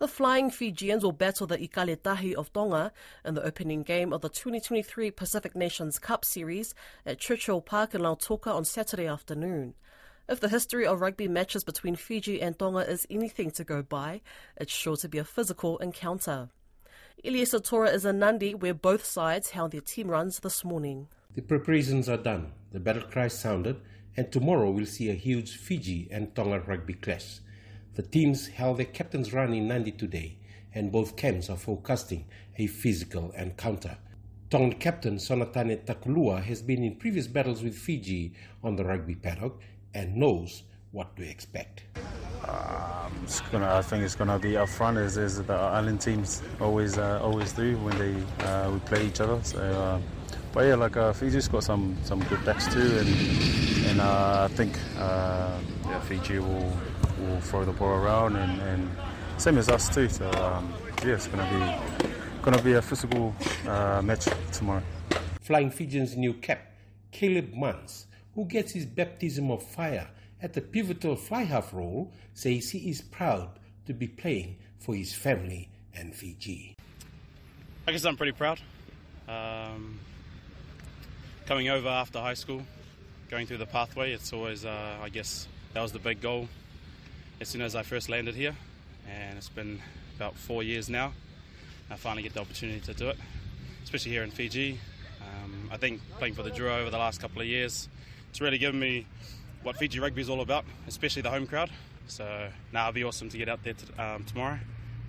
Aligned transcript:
The 0.00 0.08
Flying 0.08 0.48
Fijians 0.48 1.02
will 1.02 1.12
battle 1.12 1.46
the 1.46 1.58
Ikaletahi 1.58 2.32
of 2.32 2.50
Tonga 2.54 2.90
in 3.22 3.34
the 3.34 3.44
opening 3.44 3.82
game 3.82 4.14
of 4.14 4.22
the 4.22 4.30
2023 4.30 5.10
Pacific 5.10 5.54
Nations 5.54 5.98
Cup 5.98 6.24
Series 6.24 6.74
at 7.04 7.18
Churchill 7.18 7.60
Park 7.60 7.94
in 7.94 8.00
Lautoka 8.00 8.46
on 8.46 8.64
Saturday 8.64 9.06
afternoon. 9.06 9.74
If 10.26 10.40
the 10.40 10.48
history 10.48 10.86
of 10.86 11.02
rugby 11.02 11.28
matches 11.28 11.64
between 11.64 11.96
Fiji 11.96 12.40
and 12.40 12.58
Tonga 12.58 12.90
is 12.90 13.06
anything 13.10 13.50
to 13.50 13.62
go 13.62 13.82
by, 13.82 14.22
it's 14.56 14.72
sure 14.72 14.96
to 14.96 15.06
be 15.06 15.18
a 15.18 15.22
physical 15.22 15.76
encounter. 15.80 16.48
Iliesa 17.22 17.62
Tora 17.62 17.90
is 17.90 18.06
in 18.06 18.20
Nadi 18.20 18.58
where 18.58 18.72
both 18.72 19.04
sides 19.04 19.50
held 19.50 19.72
their 19.72 19.82
team 19.82 20.08
runs 20.08 20.40
this 20.40 20.64
morning. 20.64 21.08
The 21.34 21.42
preparations 21.42 22.08
are 22.08 22.16
done, 22.16 22.52
the 22.72 22.80
battle 22.80 23.02
cry 23.02 23.28
sounded, 23.28 23.78
and 24.16 24.32
tomorrow 24.32 24.70
we'll 24.70 24.86
see 24.86 25.10
a 25.10 25.14
huge 25.14 25.58
Fiji 25.58 26.08
and 26.10 26.34
Tonga 26.34 26.60
rugby 26.60 26.94
clash. 26.94 27.40
The 27.94 28.02
teams 28.02 28.46
held 28.46 28.78
their 28.78 28.86
captain's 28.86 29.32
run 29.32 29.52
in 29.52 29.68
Nadi 29.68 29.96
today, 29.96 30.38
and 30.74 30.92
both 30.92 31.16
camps 31.16 31.50
are 31.50 31.56
forecasting 31.56 32.26
a 32.56 32.66
physical 32.66 33.32
encounter. 33.32 33.98
Tongan 34.50 34.78
captain 34.78 35.16
Sonatane 35.16 35.84
Takulua 35.84 36.42
has 36.42 36.62
been 36.62 36.82
in 36.82 36.96
previous 36.96 37.26
battles 37.26 37.62
with 37.62 37.76
Fiji 37.76 38.34
on 38.62 38.76
the 38.76 38.84
rugby 38.84 39.14
paddock 39.14 39.60
and 39.94 40.16
knows 40.16 40.62
what 40.92 41.16
to 41.16 41.28
expect. 41.28 41.84
Um, 42.46 43.12
gonna, 43.52 43.74
I 43.74 43.82
think 43.82 44.02
it's 44.04 44.16
going 44.16 44.28
to 44.30 44.38
be 44.38 44.56
up 44.56 44.68
front 44.68 44.98
as, 44.98 45.18
as 45.18 45.42
the 45.42 45.52
island 45.52 46.00
teams 46.00 46.42
always 46.60 46.98
uh, 46.98 47.20
always 47.22 47.52
do 47.52 47.76
when 47.78 47.96
they 47.98 48.44
uh, 48.44 48.70
we 48.70 48.78
play 48.80 49.06
each 49.06 49.20
other. 49.20 49.38
So, 49.42 49.58
uh, 49.60 50.00
but 50.52 50.66
yeah, 50.66 50.74
like 50.74 50.96
uh, 50.96 51.12
Fiji's 51.12 51.48
got 51.48 51.64
some 51.64 51.96
some 52.02 52.20
good 52.24 52.44
backs 52.44 52.72
too, 52.72 52.80
and 52.80 53.08
and 53.86 54.00
uh, 54.00 54.48
I 54.50 54.54
think 54.54 54.78
uh, 54.98 55.58
yeah, 55.86 56.00
Fiji 56.00 56.38
will 56.38 56.72
will 57.18 57.40
throw 57.40 57.64
the 57.64 57.72
ball 57.72 57.90
around 57.90 58.36
and, 58.36 58.60
and 58.62 58.90
same 59.38 59.58
as 59.58 59.68
us 59.68 59.88
too. 59.94 60.08
So 60.08 60.30
um, 60.32 60.72
yeah, 61.04 61.14
it's 61.14 61.26
going 61.26 61.46
to 61.46 61.54
be 61.54 62.42
going 62.42 62.56
to 62.56 62.64
be 62.64 62.74
a 62.74 62.82
physical 62.82 63.34
uh, 63.66 64.02
match 64.02 64.28
tomorrow. 64.52 64.82
Flying 65.40 65.70
Fijian's 65.70 66.16
new 66.16 66.34
cap, 66.34 66.60
Caleb 67.10 67.52
Muntz, 67.54 68.06
who 68.34 68.44
gets 68.44 68.72
his 68.72 68.86
baptism 68.86 69.50
of 69.50 69.62
fire 69.62 70.08
at 70.42 70.52
the 70.54 70.60
pivotal 70.60 71.16
fly 71.16 71.42
half 71.42 71.72
role, 71.72 72.12
says 72.34 72.70
he 72.70 72.90
is 72.90 73.02
proud 73.02 73.58
to 73.86 73.92
be 73.92 74.08
playing 74.08 74.56
for 74.78 74.94
his 74.94 75.12
family 75.12 75.68
and 75.94 76.14
Fiji. 76.14 76.76
I 77.86 77.92
guess 77.92 78.04
I'm 78.04 78.16
pretty 78.16 78.32
proud. 78.32 78.60
Um, 79.28 79.98
coming 81.50 81.68
over 81.68 81.88
after 81.88 82.20
high 82.20 82.34
school, 82.34 82.62
going 83.28 83.44
through 83.44 83.56
the 83.56 83.66
pathway, 83.66 84.12
it's 84.12 84.32
always, 84.32 84.64
uh, 84.64 84.96
I 85.02 85.08
guess, 85.08 85.48
that 85.74 85.80
was 85.80 85.90
the 85.90 85.98
big 85.98 86.20
goal 86.20 86.48
as 87.40 87.48
soon 87.48 87.60
as 87.60 87.74
I 87.74 87.82
first 87.82 88.08
landed 88.08 88.36
here, 88.36 88.54
and 89.08 89.36
it's 89.36 89.48
been 89.48 89.80
about 90.14 90.36
four 90.36 90.62
years 90.62 90.88
now. 90.88 91.12
I 91.90 91.96
finally 91.96 92.22
get 92.22 92.34
the 92.34 92.40
opportunity 92.40 92.78
to 92.78 92.94
do 92.94 93.08
it, 93.08 93.16
especially 93.82 94.12
here 94.12 94.22
in 94.22 94.30
Fiji. 94.30 94.78
Um, 95.20 95.68
I 95.72 95.76
think 95.76 96.00
playing 96.18 96.34
for 96.34 96.44
the 96.44 96.52
Drua 96.52 96.82
over 96.82 96.90
the 96.90 96.98
last 96.98 97.20
couple 97.20 97.42
of 97.42 97.48
years, 97.48 97.88
it's 98.28 98.40
really 98.40 98.58
given 98.58 98.78
me 98.78 99.04
what 99.64 99.76
Fiji 99.76 99.98
rugby 99.98 100.20
is 100.20 100.30
all 100.30 100.42
about, 100.42 100.64
especially 100.86 101.22
the 101.22 101.30
home 101.30 101.48
crowd. 101.48 101.70
So 102.06 102.48
now 102.72 102.90
it'll 102.90 102.94
be 102.94 103.02
awesome 103.02 103.28
to 103.28 103.36
get 103.36 103.48
out 103.48 103.64
there 103.64 103.74
um, 103.98 104.22
tomorrow, 104.22 104.60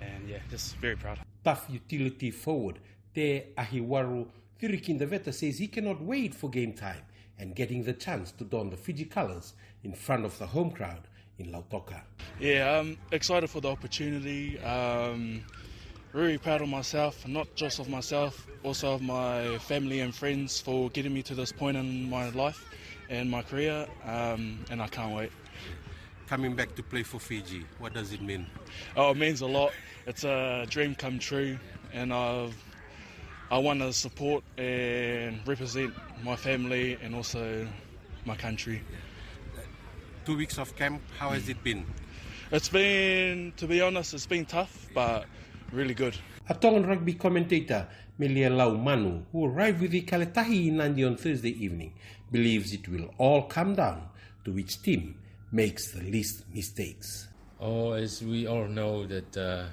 and 0.00 0.28
yeah, 0.28 0.38
just 0.50 0.76
very 0.76 0.94
proud. 0.94 1.18
Tough 1.42 1.66
utility 1.68 2.30
forward, 2.30 2.78
Te 3.12 3.42
Ahiwaru 3.56 4.28
Cirikidaveta 4.60 5.32
says 5.32 5.58
he 5.58 5.68
cannot 5.68 6.02
wait 6.02 6.34
for 6.34 6.50
game 6.50 6.72
time 6.72 7.02
and 7.38 7.54
getting 7.54 7.84
the 7.84 7.92
chance 7.92 8.32
to 8.32 8.44
don 8.44 8.70
the 8.70 8.76
Fiji 8.76 9.04
colours 9.04 9.54
in 9.84 9.92
front 9.92 10.24
of 10.24 10.36
the 10.38 10.46
home 10.46 10.70
crowd 10.70 11.06
in 11.38 11.52
Lautoka. 11.52 12.00
Yeah, 12.40 12.78
I'm 12.78 12.98
excited 13.12 13.48
for 13.48 13.60
the 13.60 13.68
opportunity. 13.68 14.58
Um, 14.60 15.44
really 16.12 16.38
proud 16.38 16.62
of 16.62 16.68
myself, 16.68 17.26
not 17.28 17.54
just 17.54 17.78
of 17.78 17.88
myself, 17.88 18.48
also 18.64 18.94
of 18.94 19.02
my 19.02 19.58
family 19.58 20.00
and 20.00 20.12
friends 20.12 20.60
for 20.60 20.90
getting 20.90 21.14
me 21.14 21.22
to 21.22 21.34
this 21.34 21.52
point 21.52 21.76
in 21.76 22.10
my 22.10 22.30
life 22.30 22.64
and 23.08 23.30
my 23.30 23.42
career, 23.42 23.86
um, 24.04 24.64
and 24.70 24.82
I 24.82 24.88
can't 24.88 25.14
wait. 25.14 25.30
Coming 26.26 26.56
back 26.56 26.74
to 26.74 26.82
play 26.82 27.04
for 27.04 27.20
Fiji, 27.20 27.64
what 27.78 27.94
does 27.94 28.12
it 28.12 28.20
mean? 28.20 28.46
Oh, 28.96 29.12
it 29.12 29.16
means 29.16 29.40
a 29.40 29.46
lot. 29.46 29.72
It's 30.06 30.24
a 30.24 30.66
dream 30.68 30.94
come 30.94 31.18
true, 31.18 31.58
and 31.92 32.12
I've 32.12 32.54
I 33.50 33.58
want 33.58 33.80
to 33.80 33.92
support 33.92 34.44
and 34.58 35.40
represent 35.46 35.94
my 36.22 36.36
family 36.36 36.98
and 37.02 37.14
also 37.14 37.66
my 38.24 38.36
country 38.36 38.82
two 40.28 40.36
weeks 40.36 40.58
of 40.58 40.76
camp, 40.76 41.00
how 41.18 41.30
has 41.30 41.48
it 41.48 41.64
been? 41.64 41.86
It's 42.52 42.68
been, 42.68 43.54
to 43.56 43.66
be 43.66 43.80
honest, 43.80 44.12
it's 44.12 44.26
been 44.26 44.44
tough, 44.44 44.86
but 44.92 45.24
really 45.72 45.94
good. 45.94 46.14
A 46.50 46.54
Tongan 46.54 46.84
rugby 46.84 47.14
commentator, 47.14 47.88
Melia 48.18 48.50
Laumanu, 48.50 49.22
who 49.32 49.46
arrived 49.46 49.80
with 49.80 49.92
the 49.92 50.02
Kaletahi 50.02 50.68
in 50.68 50.76
Nadi 50.76 51.06
on 51.06 51.16
Thursday 51.16 51.56
evening, 51.64 51.94
believes 52.30 52.74
it 52.74 52.86
will 52.88 53.08
all 53.16 53.44
come 53.44 53.74
down 53.74 54.06
to 54.44 54.52
which 54.52 54.82
team 54.82 55.18
makes 55.50 55.92
the 55.92 56.02
least 56.02 56.44
mistakes. 56.52 57.28
Oh, 57.58 57.92
as 57.92 58.22
we 58.22 58.46
all 58.46 58.68
know, 58.68 59.06
that 59.06 59.34
uh, 59.34 59.64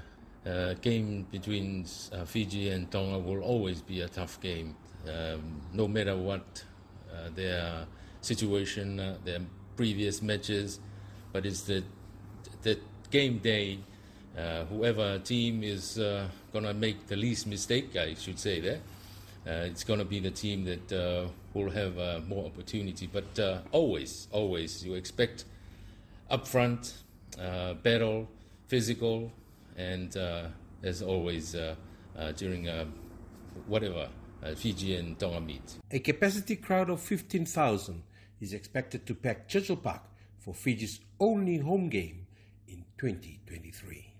uh, 0.45 0.73
game 0.75 1.25
between 1.31 1.85
uh, 2.11 2.25
Fiji 2.25 2.69
and 2.69 2.89
Tonga 2.91 3.19
will 3.19 3.41
always 3.41 3.81
be 3.81 4.01
a 4.01 4.07
tough 4.07 4.39
game, 4.41 4.75
um, 5.07 5.61
no 5.73 5.87
matter 5.87 6.15
what 6.15 6.63
uh, 7.11 7.29
their 7.35 7.87
situation, 8.21 8.99
uh, 8.99 9.17
their 9.23 9.39
previous 9.75 10.21
matches, 10.21 10.79
but 11.31 11.45
it's 11.45 11.61
the 11.61 11.83
the 12.63 12.79
game 13.11 13.39
day. 13.39 13.79
Uh, 14.37 14.65
whoever 14.65 15.17
team 15.19 15.63
is 15.63 15.97
uh, 15.97 16.27
gonna 16.51 16.73
make 16.73 17.07
the 17.07 17.15
least 17.15 17.47
mistake, 17.47 17.95
I 17.95 18.15
should 18.15 18.37
say. 18.37 18.59
Uh, 18.69 18.79
it's 19.45 19.85
gonna 19.85 20.03
be 20.03 20.19
the 20.19 20.31
team 20.31 20.65
that 20.65 21.31
will 21.53 21.69
have 21.69 22.27
more 22.27 22.45
opportunity. 22.45 23.07
But 23.07 23.63
always, 23.71 24.27
always, 24.31 24.83
you 24.83 24.95
expect 24.95 25.45
upfront 26.29 26.93
battle, 27.81 28.27
physical, 28.67 29.31
and 29.75 30.15
uh, 30.17 30.47
as 30.83 31.01
always 31.01 31.55
uh, 31.55 31.75
uh, 32.17 32.31
during 32.33 32.67
whatever 33.67 34.09
Fiji 34.55 34.95
and 34.95 35.17
Tonga 35.17 35.41
meet. 35.41 35.79
A 35.89 35.99
capacity 35.99 36.55
crowd 36.55 36.89
of 36.89 37.01
15,000 37.01 38.03
is 38.39 38.53
expected 38.53 39.05
to 39.07 39.15
pack 39.15 39.47
Churchill 39.47 39.77
Park 39.77 40.03
for 40.37 40.53
Fiji's 40.53 40.99
only 41.19 41.57
home 41.57 41.89
game 41.89 42.27
in 42.67 42.83
2023. 42.97 44.14